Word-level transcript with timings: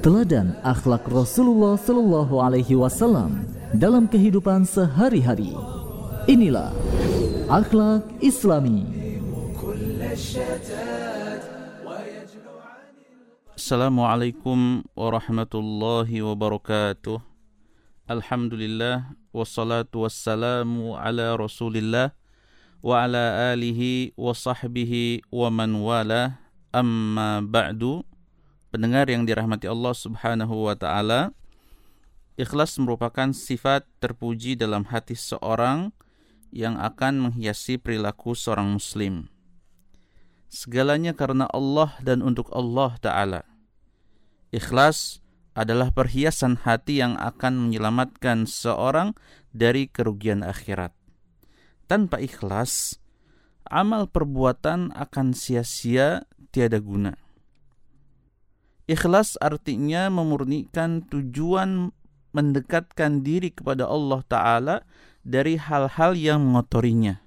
Teladan 0.00 0.56
akhlak 0.64 1.04
Rasulullah 1.12 1.76
Sallallahu 1.76 2.40
Alaihi 2.40 2.72
Wasallam 2.72 3.44
dalam 3.76 4.08
kehidupan 4.08 4.64
sehari-hari. 4.64 5.52
Inilah 6.24 6.72
akhlak 7.52 8.08
Islami. 8.24 8.88
Assalamualaikum 13.52 14.88
warahmatullahi 14.96 16.24
wabarakatuh. 16.24 17.20
Alhamdulillah 18.08 19.04
wassalatu 19.36 20.08
wassalamu 20.08 20.96
ala 20.96 21.36
Rasulillah 21.36 22.16
wa 22.80 23.04
ala 23.04 23.52
alihi 23.52 24.16
wa 24.16 24.32
sahbihi 24.32 25.28
wa 25.28 25.52
man 25.52 25.76
wala 25.76 26.47
amma 26.72 27.40
ba'du. 27.44 28.04
Pendengar 28.68 29.08
yang 29.08 29.24
dirahmati 29.24 29.64
Allah 29.64 29.96
Subhanahu 29.96 30.68
wa 30.68 30.76
taala, 30.76 31.32
ikhlas 32.36 32.76
merupakan 32.76 33.32
sifat 33.32 33.88
terpuji 33.96 34.60
dalam 34.60 34.84
hati 34.92 35.16
seorang 35.16 35.96
yang 36.52 36.76
akan 36.76 37.28
menghiasi 37.28 37.80
perilaku 37.80 38.36
seorang 38.36 38.76
muslim. 38.76 39.32
Segalanya 40.48 41.12
karena 41.12 41.48
Allah 41.48 41.96
dan 42.04 42.20
untuk 42.20 42.52
Allah 42.52 42.96
taala. 43.00 43.42
Ikhlas 44.48 45.20
adalah 45.52 45.92
perhiasan 45.92 46.64
hati 46.64 47.04
yang 47.04 47.18
akan 47.20 47.68
menyelamatkan 47.68 48.48
seorang 48.48 49.12
dari 49.52 49.90
kerugian 49.90 50.40
akhirat. 50.40 50.94
Tanpa 51.88 52.20
ikhlas, 52.20 52.96
amal 53.68 54.08
perbuatan 54.08 54.94
akan 54.96 55.36
sia-sia 55.36 56.24
tiada 56.58 56.82
guna. 56.82 57.14
Ikhlas 58.90 59.38
artinya 59.38 60.10
memurnikan 60.10 61.06
tujuan 61.06 61.94
mendekatkan 62.34 63.22
diri 63.22 63.54
kepada 63.54 63.86
Allah 63.86 64.26
Ta'ala 64.26 64.76
dari 65.22 65.54
hal-hal 65.54 66.18
yang 66.18 66.42
mengotorinya. 66.42 67.22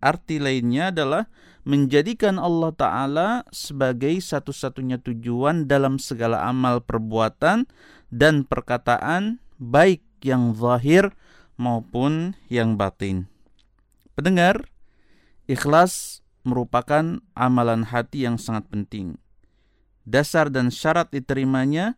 Arti 0.00 0.40
lainnya 0.40 0.88
adalah 0.88 1.28
menjadikan 1.68 2.40
Allah 2.40 2.72
Ta'ala 2.72 3.28
sebagai 3.52 4.16
satu-satunya 4.16 4.96
tujuan 5.04 5.68
dalam 5.68 6.00
segala 6.00 6.40
amal 6.48 6.80
perbuatan 6.80 7.68
dan 8.08 8.48
perkataan, 8.48 9.44
baik 9.60 10.00
yang 10.24 10.56
zahir 10.56 11.12
maupun 11.60 12.32
yang 12.48 12.80
batin. 12.80 13.28
Pendengar, 14.16 14.72
ikhlas 15.50 16.21
merupakan 16.42 17.22
amalan 17.38 17.86
hati 17.86 18.26
yang 18.26 18.38
sangat 18.38 18.66
penting. 18.70 19.18
Dasar 20.02 20.50
dan 20.50 20.74
syarat 20.74 21.14
diterimanya 21.14 21.94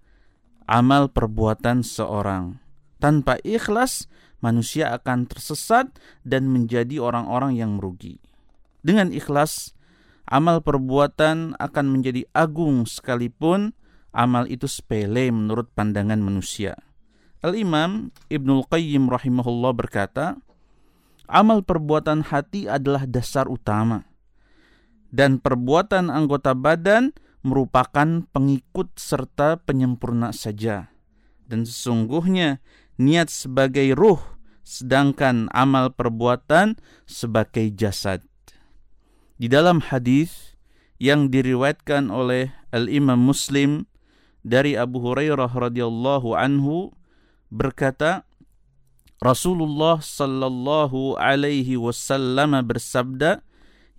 amal 0.68 1.08
perbuatan 1.08 1.80
seorang. 1.80 2.60
Tanpa 3.00 3.40
ikhlas, 3.44 4.08
manusia 4.40 4.92
akan 4.92 5.28
tersesat 5.28 5.92
dan 6.24 6.48
menjadi 6.48 7.00
orang-orang 7.00 7.56
yang 7.56 7.76
merugi. 7.80 8.20
Dengan 8.84 9.12
ikhlas, 9.12 9.72
amal 10.28 10.60
perbuatan 10.60 11.56
akan 11.56 11.86
menjadi 11.88 12.28
agung 12.36 12.84
sekalipun 12.84 13.72
amal 14.12 14.44
itu 14.48 14.68
sepele 14.68 15.32
menurut 15.32 15.72
pandangan 15.72 16.20
manusia. 16.20 16.76
Al-Imam 17.44 18.08
Ibnul 18.32 18.64
Qayyim 18.68 19.08
rahimahullah 19.08 19.72
berkata, 19.76 20.40
amal 21.28 21.60
perbuatan 21.60 22.24
hati 22.24 22.68
adalah 22.68 23.04
dasar 23.04 23.48
utama 23.48 24.13
dan 25.14 25.38
perbuatan 25.38 26.10
anggota 26.10 26.58
badan 26.58 27.14
merupakan 27.46 28.26
pengikut 28.34 28.98
serta 28.98 29.62
penyempurna 29.62 30.34
saja. 30.34 30.90
Dan 31.46 31.62
sesungguhnya 31.62 32.58
niat 32.98 33.30
sebagai 33.30 33.94
ruh 33.94 34.18
sedangkan 34.66 35.46
amal 35.54 35.94
perbuatan 35.94 36.74
sebagai 37.06 37.70
jasad. 37.78 38.26
Di 39.38 39.46
dalam 39.46 39.78
hadis 39.78 40.58
yang 40.98 41.30
diriwayatkan 41.30 42.10
oleh 42.10 42.50
Al-Imam 42.74 43.20
Muslim 43.20 43.86
dari 44.42 44.74
Abu 44.74 44.98
Hurairah 44.98 45.52
radhiyallahu 45.52 46.34
anhu 46.34 46.90
berkata 47.54 48.26
Rasulullah 49.22 50.02
sallallahu 50.02 51.20
alaihi 51.20 51.78
wasallam 51.78 52.56
bersabda 52.66 53.44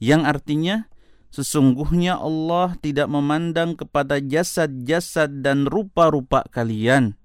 yang 0.01 0.27
artinya 0.27 0.89
sesungguhnya 1.35 2.15
Allah 2.15 2.79
tidak 2.79 3.11
memandang 3.11 3.75
kepada 3.75 4.23
jasad-jasad 4.23 5.43
dan 5.43 5.67
rupa-rupa 5.67 6.47
kalian. 6.47 7.19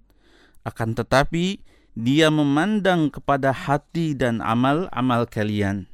Akan 0.67 0.99
tetapi 0.99 1.63
dia 1.95 2.27
memandang 2.27 3.15
kepada 3.15 3.55
hati 3.55 4.19
dan 4.19 4.43
amal-amal 4.43 5.31
kalian. 5.31 5.87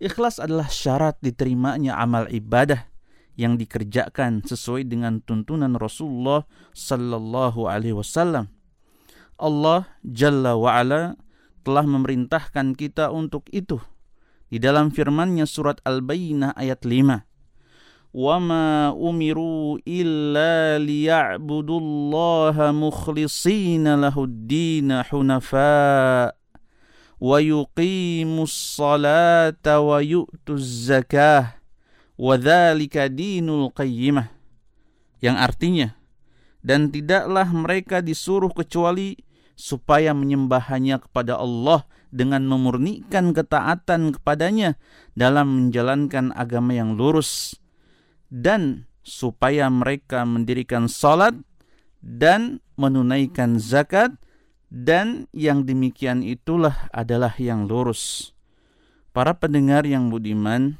Ikhlas 0.00 0.40
adalah 0.40 0.72
syarat 0.72 1.20
diterimanya 1.20 2.00
amal 2.00 2.24
ibadah 2.32 2.88
yang 3.36 3.60
dikerjakan 3.60 4.40
sesuai 4.48 4.88
dengan 4.88 5.20
tuntunan 5.20 5.76
Rasulullah 5.76 6.48
sallallahu 6.72 7.68
alaihi 7.68 8.00
wasallam. 8.00 8.48
Allah 9.36 9.92
Jalla 10.00 10.56
wa 10.56 10.72
ala 10.72 11.20
telah 11.68 11.84
memerintahkan 11.84 12.74
kita 12.74 13.12
untuk 13.12 13.44
itu 13.52 13.76
di 14.47 14.61
dalam 14.61 14.93
firman-Nya 14.93 15.49
surat 15.49 15.81
Al-Bayyinah 15.81 16.53
ayat 16.53 16.85
5. 16.85 17.33
وما 18.13 18.93
أمروا 18.93 19.81
إلا 19.87 20.85
ليعبدوا 20.85 21.79
الله 21.79 22.55
مخلصين 22.71 23.85
له 23.89 24.13
الدين 24.13 25.03
حنفاء 25.03 26.37
ويقيموا 27.17 28.43
الصلاة 28.43 29.65
ويؤتوا 29.65 30.55
الزكاة 30.55 31.45
وذلك 32.17 32.95
دين 32.97 33.49
القيمة 33.49 34.23
yang 35.23 35.39
artinya 35.39 35.95
dan 36.61 36.91
tidaklah 36.91 37.47
mereka 37.49 38.03
disuruh 38.03 38.51
kecuali 38.51 39.15
supaya 39.55 40.11
menyembah 40.11 40.67
kepada 40.99 41.39
Allah 41.39 41.87
dengan 42.08 42.44
memurnikan 42.48 43.36
ketaatan 43.36 44.16
kepadanya 44.16 44.76
dalam 45.12 45.68
menjalankan 45.68 46.32
agama 46.32 46.76
yang 46.76 46.96
lurus 46.96 47.56
dan 48.28 48.88
supaya 49.04 49.72
mereka 49.72 50.28
mendirikan 50.28 50.86
salat 50.86 51.36
dan 52.04 52.60
menunaikan 52.76 53.58
zakat 53.58 54.14
dan 54.68 55.26
yang 55.32 55.64
demikian 55.64 56.20
itulah 56.20 56.92
adalah 56.92 57.32
yang 57.40 57.64
lurus. 57.64 58.36
Para 59.16 59.34
pendengar 59.34 59.88
yang 59.88 60.12
budiman, 60.12 60.76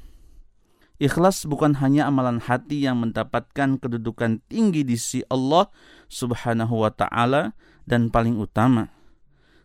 ikhlas 1.00 1.48
bukan 1.48 1.80
hanya 1.80 2.06
amalan 2.06 2.38
hati 2.38 2.84
yang 2.84 3.00
mendapatkan 3.00 3.80
kedudukan 3.80 4.44
tinggi 4.46 4.84
di 4.84 4.94
sisi 5.00 5.24
Allah 5.32 5.72
Subhanahu 6.12 6.84
wa 6.84 6.92
taala 6.92 7.56
dan 7.88 8.12
paling 8.12 8.36
utama. 8.36 8.92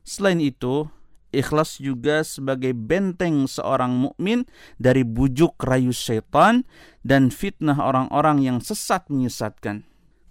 Selain 0.07 0.39
itu, 0.39 0.87
ikhlas 1.33 1.81
juga 1.81 2.21
sebagai 2.21 2.77
benteng 2.77 3.49
seorang 3.49 3.97
mukmin 3.97 4.45
dari 4.77 5.01
bujuk 5.01 5.57
rayu 5.59 5.91
setan 5.91 6.63
dan 7.01 7.33
fitnah 7.33 7.81
orang-orang 7.81 8.45
yang 8.45 8.57
sesat 8.61 9.09
menyesatkan 9.09 9.83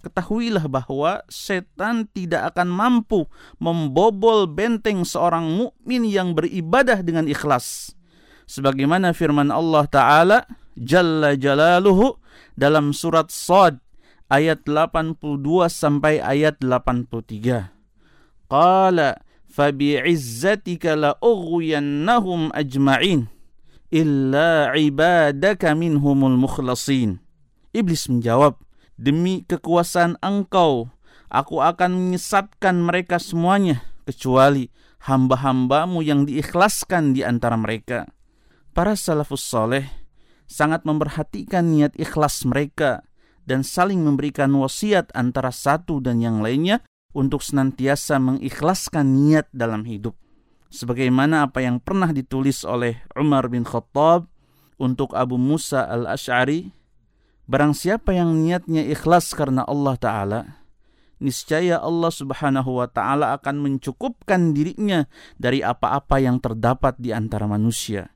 ketahuilah 0.03 0.67
bahwa 0.67 1.23
setan 1.31 2.11
tidak 2.11 2.53
akan 2.53 2.69
mampu 2.69 3.31
membobol 3.63 4.51
benteng 4.51 5.07
seorang 5.07 5.47
mukmin 5.47 6.03
yang 6.05 6.35
beribadah 6.35 7.01
dengan 7.01 7.31
ikhlas. 7.31 7.95
Sebagaimana 8.51 9.15
firman 9.15 9.55
Allah 9.55 9.87
Ta'ala 9.87 10.39
Jalla 10.75 11.39
Jalaluhu 11.39 12.19
dalam 12.59 12.91
surat 12.91 13.31
Sad 13.31 13.79
ayat 14.29 14.67
82 14.67 15.39
sampai 15.71 16.19
ayat 16.19 16.59
83. 16.61 17.73
Qala 18.51 19.11
fabi'izzatika 19.53 20.97
la 20.97 21.13
ajma'in 22.57 23.29
illa 23.93 24.73
ibadaka 24.73 25.77
minhumul 25.77 26.41
mukhlasin. 26.41 27.21
Iblis 27.77 28.09
menjawab, 28.09 28.57
Demi 28.97 29.45
kekuasaan 29.49 30.21
engkau, 30.21 30.93
aku 31.33 31.65
akan 31.65 31.97
menyesatkan 31.97 32.77
mereka 32.81 33.17
semuanya, 33.17 33.83
kecuali 34.05 34.69
hamba-hambamu 35.09 36.05
yang 36.05 36.29
diikhlaskan 36.29 37.17
di 37.17 37.27
antara 37.27 37.59
mereka. 37.59 38.07
Para 38.73 38.97
salafus 38.97 39.43
soleh 39.43 39.89
sangat 40.47 40.85
memperhatikan 40.85 41.73
niat 41.73 41.97
ikhlas 41.99 42.45
mereka 42.47 43.03
dan 43.43 43.67
saling 43.67 44.05
memberikan 44.05 44.53
wasiat 44.55 45.11
antara 45.17 45.51
satu 45.51 45.99
dan 45.99 46.23
yang 46.23 46.45
lainnya 46.45 46.85
untuk 47.13 47.45
senantiasa 47.45 48.21
mengikhlaskan 48.21 49.07
niat 49.17 49.47
dalam 49.53 49.85
hidup. 49.89 50.17
Sebagaimana 50.73 51.49
apa 51.49 51.61
yang 51.61 51.81
pernah 51.81 52.13
ditulis 52.13 52.65
oleh 52.65 53.05
Umar 53.13 53.53
bin 53.53 53.65
Khattab 53.65 54.29
untuk 54.81 55.13
Abu 55.13 55.37
Musa 55.37 55.85
al-Ash'ari 55.85 56.83
Barang 57.43 57.75
siapa 57.75 58.15
yang 58.15 58.39
niatnya 58.39 58.87
ikhlas 58.87 59.35
karena 59.35 59.67
Allah 59.67 59.99
Ta'ala, 59.99 60.41
niscaya 61.19 61.83
Allah 61.83 62.09
Subhanahu 62.09 62.79
wa 62.79 62.87
taala 62.87 63.35
akan 63.35 63.63
mencukupkan 63.63 64.55
dirinya 64.55 65.11
dari 65.37 65.59
apa-apa 65.59 66.23
yang 66.23 66.39
terdapat 66.39 66.99
di 67.03 67.11
antara 67.11 67.51
manusia. 67.51 68.15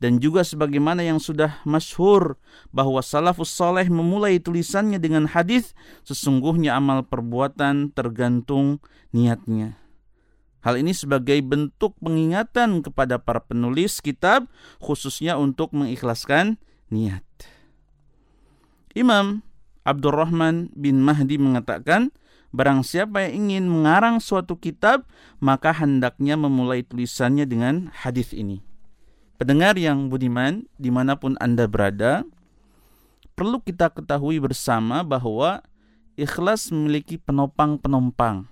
Dan 0.00 0.16
juga 0.16 0.40
sebagaimana 0.40 1.04
yang 1.04 1.20
sudah 1.20 1.60
masyhur 1.68 2.40
bahwa 2.72 3.04
salafus 3.04 3.52
soleh 3.52 3.84
memulai 3.92 4.40
tulisannya 4.40 4.96
dengan 4.96 5.28
hadis 5.28 5.76
sesungguhnya 6.08 6.72
amal 6.72 7.04
perbuatan 7.04 7.92
tergantung 7.92 8.80
niatnya. 9.12 9.76
Hal 10.64 10.80
ini 10.80 10.96
sebagai 10.96 11.36
bentuk 11.44 11.96
pengingatan 12.00 12.80
kepada 12.80 13.20
para 13.20 13.44
penulis 13.44 14.00
kitab 14.00 14.48
khususnya 14.80 15.36
untuk 15.36 15.72
mengikhlaskan 15.76 16.56
niat. 16.88 17.24
Imam 18.96 19.44
Abdurrahman 19.84 20.72
bin 20.76 21.00
Mahdi 21.04 21.36
mengatakan, 21.36 22.12
Barang 22.50 22.82
siapa 22.82 23.30
yang 23.30 23.46
ingin 23.46 23.70
mengarang 23.70 24.18
suatu 24.18 24.58
kitab, 24.58 25.06
maka 25.38 25.70
hendaknya 25.70 26.34
memulai 26.34 26.82
tulisannya 26.82 27.46
dengan 27.46 27.94
hadis 27.94 28.34
ini. 28.34 28.69
Pendengar 29.40 29.72
yang 29.80 30.12
budiman, 30.12 30.68
di 30.76 30.92
mana 30.92 31.16
pun 31.16 31.32
Anda 31.40 31.64
berada, 31.64 32.28
perlu 33.32 33.64
kita 33.64 33.88
ketahui 33.88 34.36
bersama 34.36 35.00
bahwa 35.00 35.64
ikhlas 36.12 36.68
memiliki 36.68 37.16
penopang-penopang. 37.16 38.44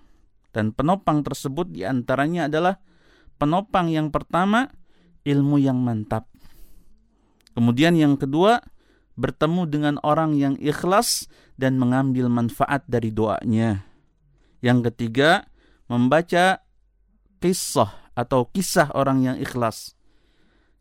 Dan 0.49 0.73
penopang 0.73 1.21
tersebut 1.21 1.69
di 1.69 1.85
antaranya 1.85 2.49
adalah 2.49 2.81
penopang 3.37 3.93
yang 3.93 4.09
pertama, 4.09 4.73
ilmu 5.29 5.61
yang 5.61 5.77
mantap. 5.77 6.25
Kemudian 7.53 7.93
yang 7.93 8.17
kedua, 8.17 8.65
bertemu 9.13 9.69
dengan 9.69 9.95
orang 10.01 10.41
yang 10.41 10.57
ikhlas 10.57 11.29
dan 11.61 11.77
mengambil 11.77 12.33
manfaat 12.33 12.81
dari 12.89 13.13
doanya. 13.13 13.85
Yang 14.65 14.89
ketiga, 14.89 15.53
membaca 15.85 16.65
kisah 17.45 17.93
atau 18.17 18.49
kisah 18.49 18.89
orang 18.97 19.21
yang 19.21 19.37
ikhlas. 19.37 19.98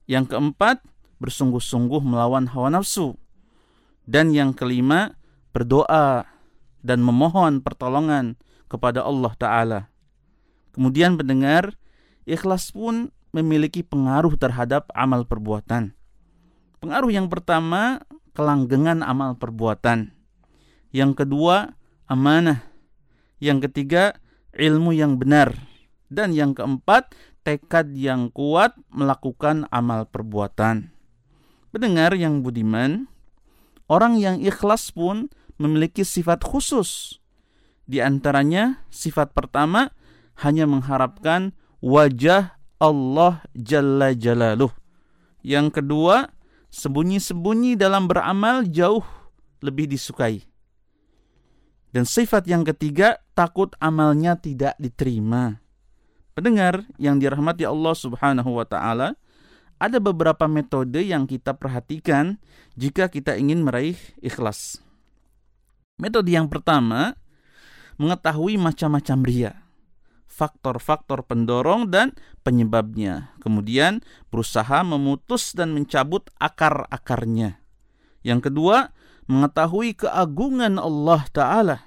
Yang 0.07 0.33
keempat, 0.33 0.81
bersungguh-sungguh 1.19 2.00
melawan 2.00 2.48
hawa 2.50 2.71
nafsu. 2.71 3.19
Dan 4.07 4.31
yang 4.31 4.56
kelima, 4.56 5.19
berdoa 5.51 6.24
dan 6.80 7.04
memohon 7.04 7.59
pertolongan 7.59 8.39
kepada 8.71 9.04
Allah 9.04 9.33
Ta'ala. 9.36 9.81
Kemudian 10.71 11.19
pendengar, 11.19 11.75
ikhlas 12.24 12.71
pun 12.71 13.12
memiliki 13.36 13.83
pengaruh 13.83 14.39
terhadap 14.39 14.88
amal 14.95 15.27
perbuatan. 15.27 15.92
Pengaruh 16.80 17.12
yang 17.12 17.27
pertama, 17.27 18.00
kelanggengan 18.31 19.03
amal 19.03 19.36
perbuatan. 19.36 20.15
Yang 20.95 21.25
kedua, 21.25 21.75
amanah 22.07 22.63
yang 23.38 23.62
ketiga, 23.62 24.18
ilmu 24.53 24.94
yang 24.94 25.21
benar. 25.21 25.53
Dan 26.10 26.33
yang 26.33 26.57
keempat, 26.57 27.13
tekad 27.48 27.96
yang 27.96 28.28
kuat 28.28 28.76
melakukan 28.92 29.72
amal 29.72 30.04
perbuatan. 30.04 30.92
Pendengar 31.72 32.12
yang 32.20 32.44
budiman, 32.44 33.08
orang 33.88 34.20
yang 34.20 34.44
ikhlas 34.44 34.92
pun 34.92 35.32
memiliki 35.56 36.04
sifat 36.04 36.44
khusus. 36.44 37.24
Di 37.88 38.04
antaranya, 38.04 38.84
sifat 38.92 39.32
pertama 39.32 39.96
hanya 40.44 40.68
mengharapkan 40.68 41.56
wajah 41.80 42.60
Allah 42.84 43.40
Jalla 43.56 44.12
Jalaluh. 44.12 44.76
Yang 45.40 45.80
kedua, 45.80 46.28
sembunyi-sembunyi 46.68 47.80
dalam 47.80 48.12
beramal 48.12 48.68
jauh 48.68 49.08
lebih 49.64 49.88
disukai. 49.88 50.44
Dan 51.96 52.04
sifat 52.04 52.44
yang 52.52 52.68
ketiga, 52.68 53.24
takut 53.32 53.72
amalnya 53.80 54.36
tidak 54.36 54.76
diterima. 54.76 55.64
Pendengar 56.38 56.86
yang 57.01 57.18
dirahmati 57.18 57.66
Allah 57.66 57.98
Subhanahu 57.98 58.62
wa 58.62 58.66
taala, 58.69 59.18
ada 59.81 59.98
beberapa 59.98 60.45
metode 60.45 61.01
yang 61.01 61.25
kita 61.25 61.57
perhatikan 61.57 62.38
jika 62.78 63.10
kita 63.10 63.34
ingin 63.42 63.66
meraih 63.66 63.98
ikhlas. 64.22 64.78
Metode 65.98 66.30
yang 66.30 66.45
pertama, 66.45 67.18
mengetahui 67.98 68.62
macam-macam 68.62 69.18
ria, 69.25 69.54
faktor-faktor 70.30 71.25
pendorong 71.25 71.89
dan 71.89 72.13
penyebabnya. 72.45 73.34
Kemudian 73.42 74.06
berusaha 74.30 74.86
memutus 74.86 75.57
dan 75.57 75.74
mencabut 75.74 76.30
akar-akarnya. 76.38 77.57
Yang 78.22 78.54
kedua, 78.54 78.94
mengetahui 79.25 79.98
keagungan 80.06 80.78
Allah 80.78 81.25
Ta'ala 81.34 81.78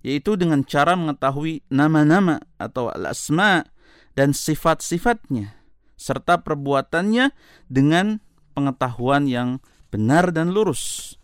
yaitu 0.00 0.36
dengan 0.36 0.64
cara 0.64 0.96
mengetahui 0.96 1.64
nama-nama 1.68 2.40
atau 2.56 2.88
al-asma 2.88 3.68
dan 4.16 4.32
sifat-sifatnya 4.32 5.60
serta 6.00 6.40
perbuatannya 6.40 7.36
dengan 7.68 8.24
pengetahuan 8.56 9.28
yang 9.28 9.60
benar 9.92 10.32
dan 10.32 10.56
lurus. 10.56 11.14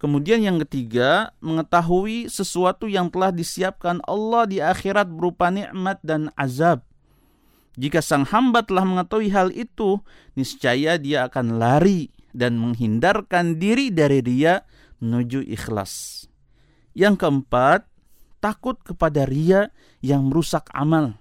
Kemudian 0.00 0.40
yang 0.40 0.56
ketiga, 0.64 1.36
mengetahui 1.44 2.32
sesuatu 2.32 2.88
yang 2.88 3.12
telah 3.12 3.28
disiapkan 3.28 4.00
Allah 4.08 4.48
di 4.48 4.56
akhirat 4.56 5.12
berupa 5.12 5.52
nikmat 5.52 6.00
dan 6.00 6.32
azab. 6.40 6.80
Jika 7.76 8.00
sang 8.00 8.24
hamba 8.24 8.64
telah 8.64 8.88
mengetahui 8.88 9.28
hal 9.28 9.52
itu, 9.52 10.00
niscaya 10.32 10.96
dia 10.96 11.28
akan 11.28 11.60
lari 11.60 12.08
dan 12.32 12.56
menghindarkan 12.56 13.60
diri 13.60 13.92
dari 13.92 14.24
ria 14.24 14.64
menuju 15.04 15.44
ikhlas. 15.44 16.24
Yang 16.96 17.20
keempat, 17.20 17.86
takut 18.40 18.80
kepada 18.80 19.28
ria 19.28 19.70
yang 20.00 20.32
merusak 20.32 20.66
amal. 20.72 21.20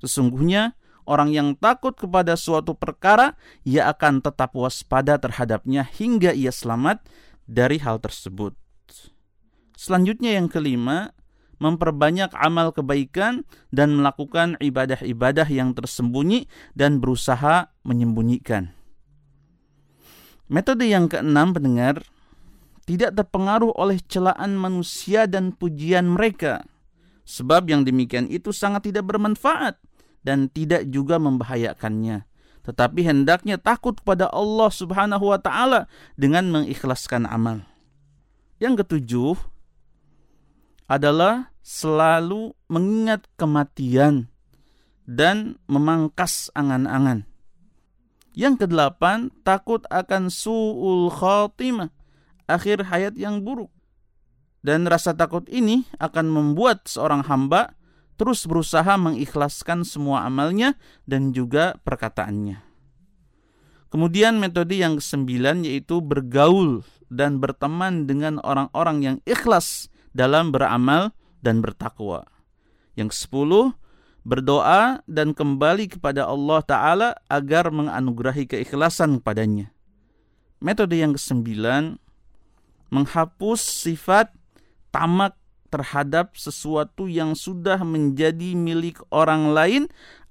Sesungguhnya 0.00 0.78
orang 1.04 1.34
yang 1.34 1.48
takut 1.58 1.92
kepada 1.98 2.38
suatu 2.38 2.72
perkara, 2.72 3.36
ia 3.66 3.90
akan 3.90 4.24
tetap 4.24 4.54
waspada 4.56 5.18
terhadapnya 5.18 5.84
hingga 5.84 6.32
ia 6.32 6.54
selamat 6.54 7.04
dari 7.44 7.82
hal 7.82 7.98
tersebut. 7.98 8.54
Selanjutnya 9.74 10.38
yang 10.38 10.46
kelima, 10.46 11.12
memperbanyak 11.60 12.32
amal 12.38 12.72
kebaikan 12.72 13.44
dan 13.68 14.00
melakukan 14.00 14.56
ibadah-ibadah 14.62 15.48
yang 15.50 15.76
tersembunyi 15.76 16.48
dan 16.72 16.98
berusaha 17.04 17.68
menyembunyikan. 17.84 18.72
Metode 20.50 20.88
yang 20.88 21.06
keenam 21.06 21.54
pendengar 21.54 22.02
tidak 22.90 23.14
terpengaruh 23.14 23.70
oleh 23.78 24.02
celaan 24.02 24.58
manusia 24.58 25.30
dan 25.30 25.54
pujian 25.54 26.10
mereka. 26.10 26.66
Sebab 27.22 27.70
yang 27.70 27.86
demikian 27.86 28.26
itu 28.26 28.50
sangat 28.50 28.90
tidak 28.90 29.06
bermanfaat 29.06 29.78
dan 30.26 30.50
tidak 30.50 30.90
juga 30.90 31.22
membahayakannya. 31.22 32.26
Tetapi 32.66 33.00
hendaknya 33.06 33.62
takut 33.62 33.94
kepada 33.94 34.26
Allah 34.34 34.74
Subhanahu 34.74 35.30
wa 35.30 35.38
taala 35.38 35.86
dengan 36.18 36.50
mengikhlaskan 36.50 37.30
amal. 37.30 37.62
Yang 38.58 38.82
ketujuh 38.82 39.38
adalah 40.90 41.54
selalu 41.62 42.58
mengingat 42.66 43.30
kematian 43.38 44.26
dan 45.06 45.62
memangkas 45.70 46.50
angan-angan. 46.58 47.22
Yang 48.34 48.66
kedelapan, 48.66 49.30
takut 49.46 49.86
akan 49.86 50.26
su'ul 50.26 51.06
khatimah, 51.14 51.94
akhir 52.50 52.90
hayat 52.90 53.14
yang 53.14 53.46
buruk. 53.46 53.70
Dan 54.60 54.84
rasa 54.84 55.16
takut 55.16 55.46
ini 55.48 55.88
akan 55.96 56.28
membuat 56.28 56.84
seorang 56.84 57.24
hamba 57.24 57.78
terus 58.20 58.44
berusaha 58.44 59.00
mengikhlaskan 59.00 59.80
semua 59.88 60.28
amalnya 60.28 60.76
dan 61.08 61.32
juga 61.32 61.80
perkataannya. 61.80 62.60
Kemudian 63.88 64.36
metode 64.36 64.76
yang 64.76 65.00
kesembilan 65.00 65.64
yaitu 65.64 66.04
bergaul 66.04 66.84
dan 67.08 67.40
berteman 67.40 68.04
dengan 68.04 68.38
orang-orang 68.44 68.98
yang 69.00 69.16
ikhlas 69.24 69.88
dalam 70.12 70.52
beramal 70.52 71.10
dan 71.40 71.64
bertakwa. 71.64 72.28
Yang 72.94 73.16
kesepuluh, 73.16 73.72
berdoa 74.22 75.00
dan 75.08 75.32
kembali 75.32 75.96
kepada 75.96 76.28
Allah 76.28 76.60
Ta'ala 76.62 77.08
agar 77.26 77.72
menganugerahi 77.72 78.46
keikhlasan 78.46 79.18
padanya. 79.24 79.72
Metode 80.60 81.00
yang 81.00 81.16
kesembilan, 81.16 81.96
menghapus 82.90 83.62
sifat 83.62 84.34
tamak 84.90 85.38
terhadap 85.70 86.34
sesuatu 86.34 87.06
yang 87.06 87.38
sudah 87.38 87.78
menjadi 87.86 88.58
milik 88.58 88.98
orang 89.14 89.54
lain 89.54 89.82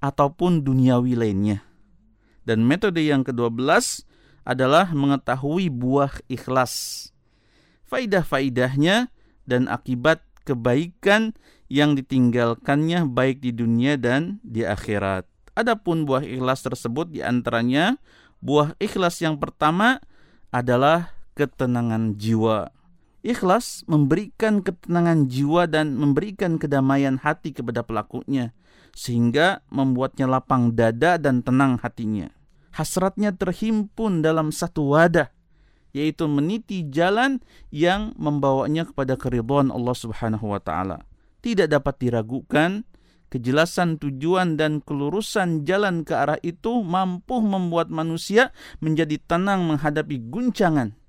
ataupun 0.04 0.60
duniawi 0.62 1.16
lainnya. 1.16 1.64
Dan 2.44 2.64
metode 2.64 3.00
yang 3.00 3.24
ke-12 3.24 4.04
adalah 4.44 4.92
mengetahui 4.92 5.72
buah 5.72 6.12
ikhlas. 6.28 7.08
Faidah-faidahnya 7.88 9.08
dan 9.48 9.66
akibat 9.66 10.22
kebaikan 10.44 11.34
yang 11.70 11.96
ditinggalkannya 11.96 13.08
baik 13.08 13.40
di 13.40 13.54
dunia 13.54 13.96
dan 13.96 14.42
di 14.44 14.66
akhirat. 14.66 15.24
Adapun 15.54 16.06
buah 16.06 16.24
ikhlas 16.24 16.62
tersebut 16.64 17.10
di 17.10 17.20
antaranya 17.20 17.98
buah 18.40 18.74
ikhlas 18.80 19.20
yang 19.20 19.36
pertama 19.36 20.00
adalah 20.50 21.19
ketenangan 21.40 22.20
jiwa. 22.20 22.68
Ikhlas 23.24 23.84
memberikan 23.88 24.60
ketenangan 24.60 25.28
jiwa 25.28 25.64
dan 25.64 25.96
memberikan 25.96 26.60
kedamaian 26.60 27.16
hati 27.20 27.56
kepada 27.56 27.80
pelakunya, 27.80 28.52
sehingga 28.92 29.64
membuatnya 29.72 30.28
lapang 30.28 30.76
dada 30.76 31.16
dan 31.16 31.40
tenang 31.40 31.80
hatinya. 31.80 32.28
Hasratnya 32.76 33.32
terhimpun 33.32 34.20
dalam 34.20 34.52
satu 34.52 34.92
wadah, 34.92 35.32
yaitu 35.96 36.28
meniti 36.28 36.84
jalan 36.88 37.40
yang 37.72 38.12
membawanya 38.20 38.88
kepada 38.88 39.16
keridhaan 39.16 39.72
Allah 39.72 39.96
Subhanahu 39.96 40.52
wa 40.52 40.60
taala. 40.60 41.04
Tidak 41.40 41.68
dapat 41.72 41.96
diragukan 42.00 42.84
kejelasan 43.32 43.96
tujuan 43.96 44.58
dan 44.60 44.84
kelurusan 44.84 45.64
jalan 45.64 46.04
ke 46.04 46.12
arah 46.12 46.36
itu 46.42 46.82
mampu 46.84 47.38
membuat 47.40 47.88
manusia 47.88 48.52
menjadi 48.82 49.16
tenang 49.22 49.64
menghadapi 49.70 50.18
guncangan 50.28 50.99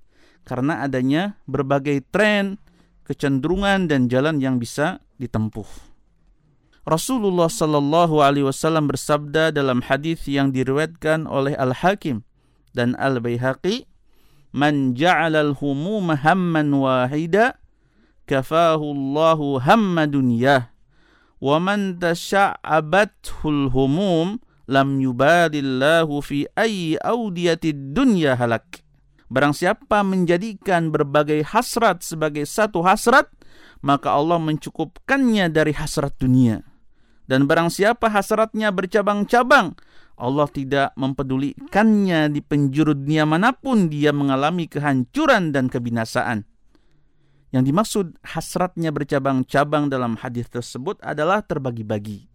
karena 0.43 0.81
adanya 0.81 1.37
berbagai 1.45 2.05
tren, 2.09 2.57
kecenderungan 3.05 3.91
dan 3.91 4.07
jalan 4.07 4.39
yang 4.39 4.57
bisa 4.57 5.03
ditempuh. 5.21 5.91
Rasulullah 6.81 7.45
Shallallahu 7.45 8.25
Alaihi 8.25 8.49
Wasallam 8.49 8.89
bersabda 8.89 9.53
dalam 9.53 9.85
hadis 9.85 10.25
yang 10.25 10.49
diriwayatkan 10.49 11.29
oleh 11.29 11.53
Al 11.53 11.77
Hakim 11.77 12.25
dan 12.73 12.97
Al 12.97 13.21
Baihaqi, 13.21 13.85
"Man 14.49 14.97
ja'alal 14.97 15.53
humum 15.61 16.09
hamman 16.09 16.73
wahida, 16.73 17.61
kafahu 18.25 18.97
Allahu 18.97 19.61
hamma 19.61 20.09
dunyah, 20.09 20.73
wa 21.37 21.61
man 21.61 22.01
tasha'abathul 22.01 23.69
humum, 23.69 24.41
lam 24.65 24.97
yubadillahu 24.97 26.17
fi 26.25 26.49
ayyi 26.57 26.97
awdiyatid 26.97 27.93
dunya 27.93 28.33
halak." 28.33 28.81
Barang 29.31 29.55
siapa 29.55 30.03
menjadikan 30.03 30.91
berbagai 30.91 31.47
hasrat 31.47 32.03
sebagai 32.03 32.43
satu 32.43 32.83
hasrat, 32.83 33.31
maka 33.79 34.11
Allah 34.11 34.35
mencukupkannya 34.43 35.47
dari 35.47 35.71
hasrat 35.71 36.19
dunia. 36.19 36.59
Dan 37.31 37.47
barang 37.47 37.71
siapa 37.71 38.11
hasratnya 38.11 38.75
bercabang-cabang, 38.75 39.79
Allah 40.19 40.47
tidak 40.51 40.91
mempedulikannya 40.99 42.27
di 42.27 42.43
penjuru 42.43 42.91
dunia 42.91 43.23
mana 43.23 43.55
pun 43.55 43.87
dia 43.87 44.11
mengalami 44.11 44.67
kehancuran 44.67 45.55
dan 45.55 45.71
kebinasaan. 45.71 46.43
Yang 47.55 47.63
dimaksud 47.71 48.05
hasratnya 48.27 48.91
bercabang-cabang 48.91 49.87
dalam 49.87 50.19
hadis 50.19 50.51
tersebut 50.51 50.99
adalah 50.99 51.39
terbagi-bagi. 51.39 52.27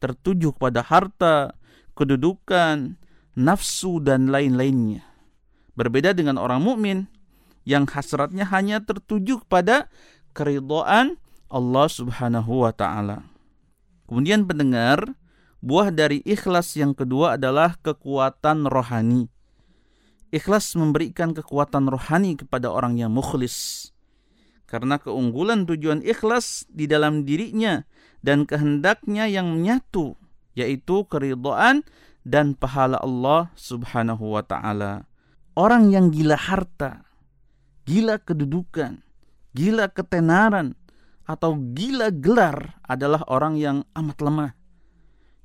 Tertuju 0.00 0.56
pada 0.56 0.80
harta, 0.88 1.52
kedudukan, 1.92 2.96
nafsu, 3.36 4.00
dan 4.00 4.32
lain-lainnya. 4.32 5.09
Berbeda 5.80 6.12
dengan 6.12 6.36
orang 6.36 6.60
mukmin 6.60 7.08
yang 7.64 7.88
hasratnya 7.88 8.44
hanya 8.52 8.84
tertuju 8.84 9.40
pada 9.48 9.88
keridhaan 10.36 11.16
Allah 11.48 11.88
Subhanahu 11.88 12.68
wa 12.68 12.72
taala. 12.76 13.24
Kemudian 14.04 14.44
pendengar, 14.44 15.16
buah 15.64 15.88
dari 15.88 16.20
ikhlas 16.28 16.76
yang 16.76 16.92
kedua 16.92 17.40
adalah 17.40 17.80
kekuatan 17.80 18.68
rohani. 18.68 19.32
Ikhlas 20.28 20.76
memberikan 20.76 21.32
kekuatan 21.32 21.88
rohani 21.88 22.36
kepada 22.36 22.68
orang 22.68 23.00
yang 23.00 23.16
mukhlis. 23.16 23.88
Karena 24.68 25.00
keunggulan 25.00 25.64
tujuan 25.64 26.04
ikhlas 26.04 26.68
di 26.68 26.92
dalam 26.92 27.24
dirinya 27.24 27.88
dan 28.20 28.44
kehendaknya 28.44 29.32
yang 29.32 29.48
menyatu, 29.48 30.20
yaitu 30.52 31.08
keridhaan 31.08 31.88
dan 32.20 32.52
pahala 32.52 33.00
Allah 33.00 33.48
Subhanahu 33.56 34.36
wa 34.36 34.44
taala. 34.44 35.09
Orang 35.58 35.90
yang 35.90 36.14
gila 36.14 36.38
harta, 36.38 37.02
gila 37.82 38.22
kedudukan, 38.22 39.02
gila 39.50 39.90
ketenaran, 39.90 40.78
atau 41.26 41.58
gila 41.58 42.10
gelar 42.10 42.78
adalah 42.86 43.22
orang 43.26 43.58
yang 43.58 43.76
amat 43.94 44.18
lemah. 44.22 44.52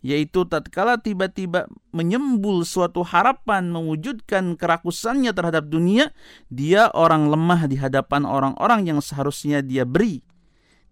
Yaitu 0.06 0.46
tatkala 0.46 1.02
tiba-tiba 1.02 1.66
menyembul 1.90 2.62
suatu 2.62 3.02
harapan 3.02 3.74
mewujudkan 3.74 4.54
kerakusannya 4.54 5.34
terhadap 5.34 5.66
dunia, 5.66 6.14
dia 6.54 6.94
orang 6.94 7.26
lemah 7.26 7.66
di 7.66 7.82
hadapan 7.82 8.30
orang-orang 8.30 8.86
yang 8.86 9.02
seharusnya 9.02 9.66
dia 9.66 9.82
beri. 9.82 10.22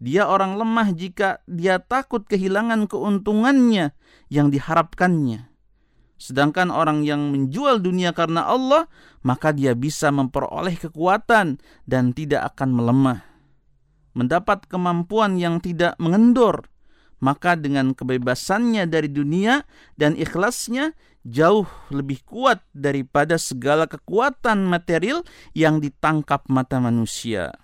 Dia 0.01 0.25
orang 0.25 0.57
lemah 0.57 0.89
jika 0.97 1.45
dia 1.45 1.77
takut 1.77 2.25
kehilangan 2.25 2.89
keuntungannya 2.89 3.93
yang 4.33 4.49
diharapkannya. 4.49 5.52
Sedangkan 6.17 6.69
orang 6.71 7.03
yang 7.03 7.33
menjual 7.33 7.81
dunia 7.83 8.15
karena 8.15 8.47
Allah, 8.47 8.87
maka 9.25 9.51
dia 9.51 9.73
bisa 9.73 10.13
memperoleh 10.13 10.77
kekuatan 10.77 11.59
dan 11.83 12.03
tidak 12.15 12.53
akan 12.55 12.69
melemah. 12.79 13.19
Mendapat 14.13 14.69
kemampuan 14.69 15.41
yang 15.41 15.57
tidak 15.57 15.97
mengendor, 15.97 16.69
maka 17.17 17.57
dengan 17.57 17.97
kebebasannya 17.97 18.85
dari 18.85 19.09
dunia 19.09 19.65
dan 19.97 20.13
ikhlasnya 20.13 20.93
jauh 21.25 21.65
lebih 21.89 22.21
kuat 22.27 22.61
daripada 22.75 23.39
segala 23.39 23.89
kekuatan 23.89 24.67
material 24.69 25.25
yang 25.57 25.81
ditangkap 25.81 26.45
mata 26.51 26.77
manusia. 26.77 27.57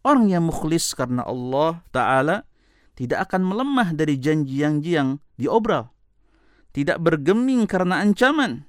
Orang 0.00 0.32
yang 0.32 0.48
mukhlis 0.48 0.96
karena 0.96 1.26
Allah 1.28 1.84
Ta'ala 1.92 2.48
tidak 2.96 3.28
akan 3.28 3.52
melemah 3.52 3.92
dari 3.92 4.16
janji-janji 4.16 4.96
yang 4.96 5.20
diobral 5.36 5.92
tidak 6.70 7.02
bergeming 7.02 7.66
karena 7.66 8.02
ancaman, 8.02 8.66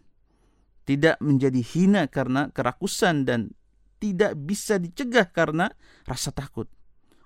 tidak 0.89 1.21
menjadi 1.21 1.61
hina 1.61 2.09
karena 2.09 2.49
kerakusan 2.49 3.23
dan 3.23 3.53
tidak 4.01 4.33
bisa 4.41 4.81
dicegah 4.81 5.29
karena 5.29 5.69
rasa 6.09 6.33
takut. 6.33 6.65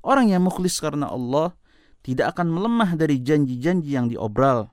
Orang 0.04 0.30
yang 0.30 0.44
mukhlis 0.44 0.78
karena 0.84 1.10
Allah 1.10 1.56
tidak 2.04 2.38
akan 2.38 2.52
melemah 2.52 2.94
dari 3.00 3.24
janji-janji 3.24 3.96
yang 3.96 4.12
diobral, 4.12 4.70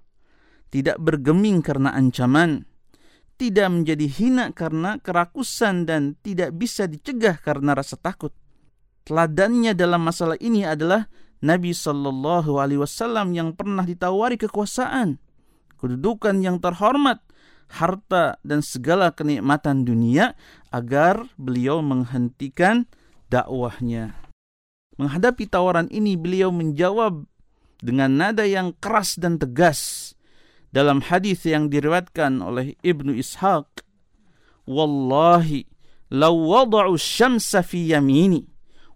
tidak 0.69 0.99
bergeming 0.99 1.63
karena 1.63 1.95
ancaman, 1.95 2.67
tidak 3.39 3.71
menjadi 3.71 4.07
hina 4.11 4.45
karena 4.51 4.99
kerakusan 4.99 5.87
dan 5.87 6.19
tidak 6.21 6.53
bisa 6.59 6.91
dicegah 6.91 7.39
karena 7.39 7.79
rasa 7.79 7.97
takut. 7.97 8.35
Teladannya 9.07 9.73
dalam 9.73 10.03
masalah 10.03 10.37
ini 10.43 10.67
adalah 10.67 11.07
Nabi 11.43 11.75
Shallallahu 11.75 12.59
Alaihi 12.59 12.83
Wasallam 12.83 13.35
yang 13.35 13.55
pernah 13.57 13.83
ditawari 13.83 14.39
kekuasaan, 14.39 15.19
kedudukan 15.83 16.39
yang 16.39 16.63
terhormat, 16.63 17.19
harta 17.67 18.39
dan 18.47 18.63
segala 18.63 19.11
kenikmatan 19.11 19.83
dunia 19.83 20.39
agar 20.71 21.27
beliau 21.35 21.83
menghentikan 21.83 22.87
dakwahnya. 23.27 24.15
Menghadapi 25.01 25.51
tawaran 25.51 25.91
ini 25.91 26.15
beliau 26.15 26.55
menjawab 26.55 27.27
dengan 27.83 28.15
nada 28.15 28.47
yang 28.47 28.71
keras 28.79 29.19
dan 29.19 29.43
tegas 29.43 30.15
dalam 30.71 31.03
hadis 31.03 31.43
yang 31.43 31.67
diriwayatkan 31.67 32.39
oleh 32.39 32.79
Ibnu 32.87 33.13
Ishaq 33.19 33.83
wallahi 34.69 35.67
law 36.13 36.33
wada'u 36.33 36.95
syamsa 36.95 37.67
fi 37.67 37.91
yamini 37.91 38.47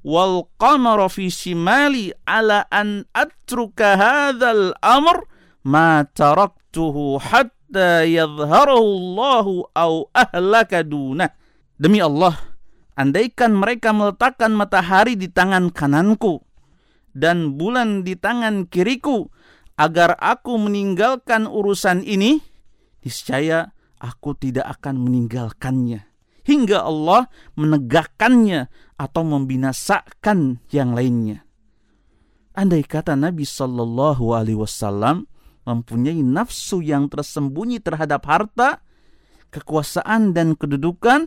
wal 0.07 0.47
qamara 0.61 1.11
fi 1.11 1.26
shimali 1.26 2.14
ala 2.23 2.62
an 2.71 3.05
atruka 3.11 3.99
hadzal 3.99 4.71
amr 4.78 5.26
ma 5.66 6.07
taraktuhu 6.76 7.16
hatta 7.16 8.04
yadhharahu 8.04 8.85
Allahu 8.85 9.54
au 9.73 10.12
ahlaka 10.12 10.85
dunah. 10.85 11.33
Demi 11.80 12.04
Allah, 12.04 12.37
andaikan 12.97 13.56
mereka 13.56 13.97
meletakkan 13.97 14.52
matahari 14.52 15.16
di 15.16 15.28
tangan 15.33 15.73
kananku 15.73 16.45
dan 17.16 17.56
bulan 17.56 18.04
di 18.04 18.16
tangan 18.16 18.68
kiriku 18.68 19.28
agar 19.76 20.16
aku 20.21 20.56
meninggalkan 20.56 21.49
urusan 21.49 22.04
ini, 22.04 22.40
niscaya 23.04 23.73
aku 24.00 24.37
tidak 24.37 24.80
akan 24.80 25.00
meninggalkannya 25.00 26.09
hingga 26.45 26.85
Allah 26.85 27.28
menegakkannya 27.56 28.68
atau 28.97 29.23
membinasakan 29.25 30.64
yang 30.73 30.97
lainnya. 30.97 31.45
Andai 32.56 32.88
kata 32.88 33.12
Nabi 33.21 33.45
Shallallahu 33.45 34.33
Alaihi 34.33 34.56
Wasallam 34.56 35.28
mempunyai 35.66 36.23
nafsu 36.23 36.80
yang 36.80 37.11
tersembunyi 37.11 37.82
terhadap 37.82 38.23
harta, 38.25 38.80
kekuasaan, 39.50 40.30
dan 40.32 40.54
kedudukan, 40.54 41.26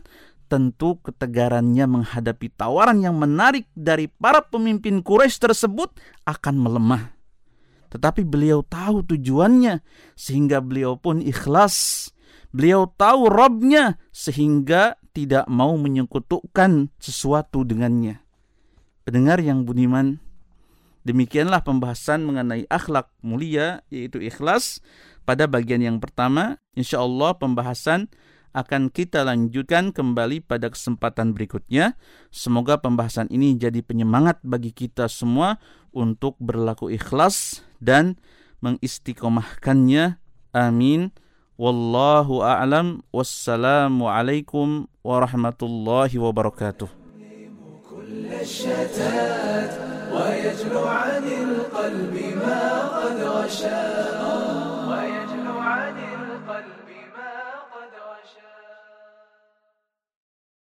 tentu 0.50 0.98
ketegarannya 1.04 1.86
menghadapi 1.86 2.50
tawaran 2.56 3.04
yang 3.04 3.14
menarik 3.14 3.70
dari 3.76 4.10
para 4.10 4.42
pemimpin 4.42 5.04
Quraisy 5.04 5.38
tersebut 5.38 5.94
akan 6.26 6.54
melemah. 6.58 7.14
Tetapi 7.90 8.26
beliau 8.26 8.66
tahu 8.66 9.06
tujuannya, 9.06 9.82
sehingga 10.18 10.58
beliau 10.58 10.98
pun 10.98 11.22
ikhlas. 11.22 12.08
Beliau 12.50 12.90
tahu 12.90 13.30
Robnya, 13.30 13.98
sehingga 14.10 14.98
tidak 15.14 15.46
mau 15.46 15.74
menyekutukan 15.78 16.90
sesuatu 16.98 17.62
dengannya. 17.62 18.22
Pendengar 19.06 19.42
yang 19.42 19.66
budiman, 19.66 20.22
Demikianlah 21.02 21.64
pembahasan 21.64 22.28
mengenai 22.28 22.68
akhlak 22.68 23.08
mulia 23.24 23.80
yaitu 23.88 24.20
ikhlas 24.20 24.84
pada 25.24 25.48
bagian 25.48 25.80
yang 25.80 25.96
pertama. 25.96 26.60
Insya 26.76 27.00
Allah 27.00 27.36
pembahasan 27.36 28.12
akan 28.50 28.90
kita 28.90 29.22
lanjutkan 29.22 29.94
kembali 29.94 30.42
pada 30.42 30.68
kesempatan 30.68 31.32
berikutnya. 31.32 31.94
Semoga 32.34 32.82
pembahasan 32.82 33.30
ini 33.30 33.54
jadi 33.54 33.80
penyemangat 33.80 34.42
bagi 34.42 34.74
kita 34.74 35.06
semua 35.06 35.62
untuk 35.94 36.34
berlaku 36.42 36.90
ikhlas 36.90 37.62
dan 37.78 38.18
mengistiqomahkannya. 38.60 40.18
Amin. 40.50 41.14
Wallahu 41.60 42.42
a'lam. 42.42 43.06
Wassalamualaikum 43.14 44.88
warahmatullahi 45.04 46.16
wabarakatuh. 46.18 46.88
ويجلو 50.20 50.84
عن 50.88 51.24
القلب 51.24 52.14
ما 52.44 52.80
قد 52.88 53.22
غشاه 53.22 54.49